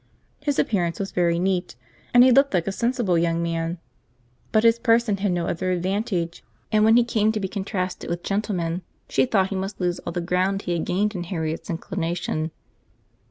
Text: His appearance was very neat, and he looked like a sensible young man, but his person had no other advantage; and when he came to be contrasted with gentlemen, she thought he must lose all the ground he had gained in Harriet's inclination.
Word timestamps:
His 0.41 0.57
appearance 0.57 0.99
was 0.99 1.11
very 1.11 1.37
neat, 1.37 1.75
and 2.11 2.23
he 2.23 2.31
looked 2.31 2.55
like 2.55 2.65
a 2.65 2.71
sensible 2.71 3.19
young 3.19 3.43
man, 3.43 3.77
but 4.51 4.63
his 4.63 4.79
person 4.79 5.17
had 5.17 5.31
no 5.31 5.45
other 5.45 5.69
advantage; 5.69 6.43
and 6.71 6.83
when 6.83 6.97
he 6.97 7.03
came 7.03 7.31
to 7.33 7.39
be 7.39 7.47
contrasted 7.47 8.09
with 8.09 8.23
gentlemen, 8.23 8.81
she 9.07 9.27
thought 9.27 9.49
he 9.51 9.55
must 9.55 9.79
lose 9.79 9.99
all 9.99 10.11
the 10.11 10.19
ground 10.19 10.63
he 10.63 10.73
had 10.73 10.85
gained 10.85 11.13
in 11.13 11.25
Harriet's 11.25 11.69
inclination. 11.69 12.49